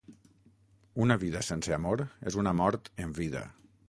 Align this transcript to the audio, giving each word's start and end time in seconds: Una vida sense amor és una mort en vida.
Una 1.03 1.17
vida 1.23 1.43
sense 1.49 1.75
amor 1.77 2.03
és 2.31 2.39
una 2.45 2.55
mort 2.63 2.91
en 3.05 3.13
vida. 3.19 3.43